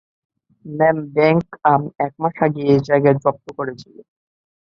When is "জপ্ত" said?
3.23-3.45